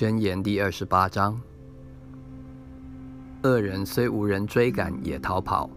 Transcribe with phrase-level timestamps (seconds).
[0.00, 1.38] 箴言第二十八章：
[3.42, 5.68] 恶人虽无人追赶，也逃跑；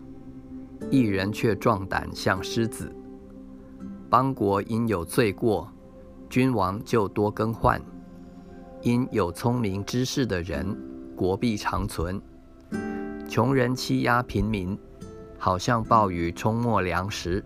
[0.89, 2.89] 一人却壮胆，像狮子。
[4.09, 5.69] 邦国因有罪过，
[6.29, 7.77] 君王就多更换；
[8.81, 10.73] 因有聪明知识的人，
[11.17, 12.21] 国必长存。
[13.27, 14.79] 穷人欺压平民，
[15.37, 17.43] 好像暴雨冲没粮食；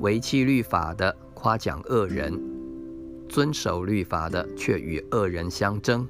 [0.00, 2.38] 违弃律法的，夸奖恶人。
[3.30, 6.04] 遵守律法的，却与恶人相争；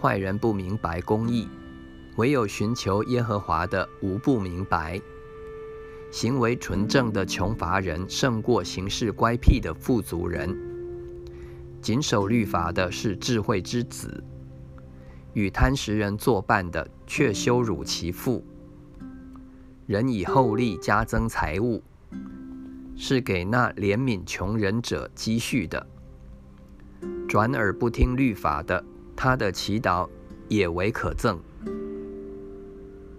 [0.00, 1.48] 坏人不明白公义，
[2.14, 5.00] 唯有寻求耶和华的，无不明白。
[6.12, 10.56] 行为纯正的穷乏人，胜过行事乖僻的富足人。
[11.82, 14.22] 谨守律法的是智慧之子，
[15.34, 18.44] 与贪食人作伴的，却羞辱其父。
[19.86, 21.82] 人以厚利加增财物，
[22.96, 25.84] 是给那怜悯穷人者积蓄的。
[27.36, 28.82] 转耳不听律法的，
[29.14, 30.08] 他的祈祷
[30.48, 31.36] 也为可憎；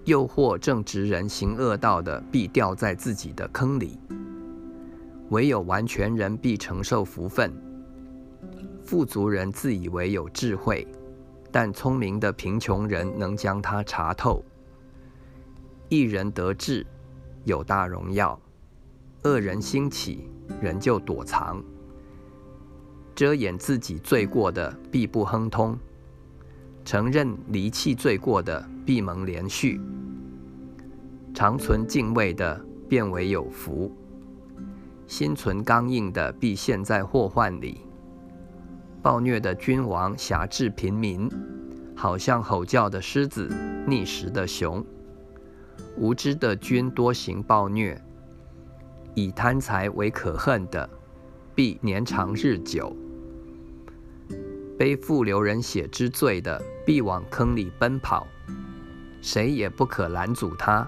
[0.06, 4.00] 诱惑正直人行恶道的，必掉在自己的坑里。
[5.30, 7.54] 唯有完全人必承受福分。
[8.82, 10.88] 富足人自以为有智慧，
[11.52, 14.44] 但聪明的贫穷人能将他查透。
[15.90, 16.84] 一人得志，
[17.44, 18.36] 有大荣耀；
[19.26, 20.28] 恶人兴起，
[20.60, 21.64] 人就躲藏。
[23.18, 25.76] 遮掩自己罪过的，必不亨通；
[26.86, 29.82] 承认离弃罪过的，必蒙连续。
[31.34, 33.92] 长存敬畏的，变为有福；
[35.08, 37.82] 心存刚硬的，必陷在祸患里。
[39.02, 41.28] 暴虐的君王辖制平民，
[41.96, 43.50] 好像吼叫的狮子，
[43.88, 44.86] 逆食的熊。
[45.98, 48.00] 无知的君多行暴虐，
[49.16, 50.88] 以贪财为可恨的，
[51.56, 52.96] 必年长日久。
[54.78, 58.28] 背负流人血之罪的，必往坑里奔跑，
[59.22, 60.88] 谁也不可拦阻他。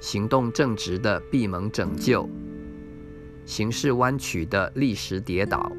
[0.00, 2.26] 行动正直的，必蒙拯救；
[3.44, 5.70] 行事弯曲的，立时跌倒。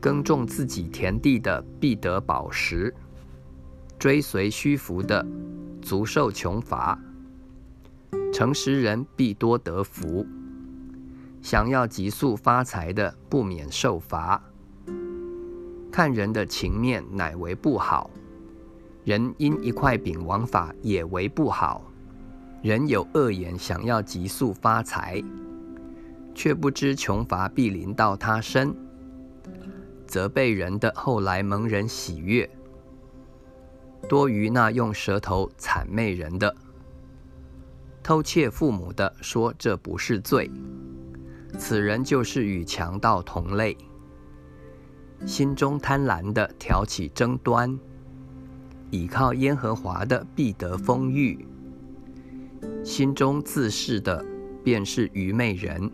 [0.00, 2.92] 耕种自己田地的，必得饱食；
[3.96, 5.24] 追随虚浮的，
[5.80, 6.98] 足受穷乏。
[8.32, 10.26] 诚实人必多得福，
[11.42, 14.42] 想要急速发财的，不免受罚。
[15.98, 18.08] 看人的情面，乃为不好；
[19.02, 21.82] 人因一块饼枉法，也为不好。
[22.62, 25.20] 人有恶言，想要急速发财，
[26.36, 28.72] 却不知穷乏必临到他身。
[30.06, 32.48] 责备人的，后来蒙人喜悦，
[34.08, 36.54] 多于那用舌头谄媚人的。
[38.04, 40.48] 偷窃父母的，说这不是罪，
[41.58, 43.76] 此人就是与强盗同类。
[45.26, 47.78] 心中贪婪的挑起争端，
[48.90, 51.44] 倚靠耶和华的必得丰裕；
[52.84, 54.24] 心中自恃的
[54.64, 55.90] 便是愚昧人，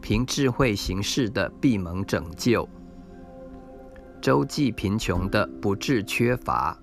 [0.00, 2.68] 凭智慧行事的必蒙拯救。
[4.20, 6.78] 周济贫穷的不致缺乏，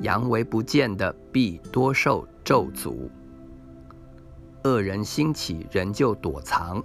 [0.00, 3.08] 阳为不见的必多受咒诅。
[4.64, 6.82] 恶人兴起，人就躲藏；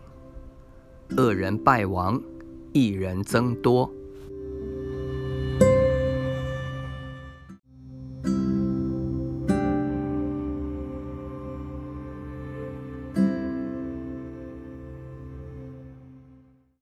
[1.18, 2.22] 恶人败亡。
[2.76, 3.90] 一人增多。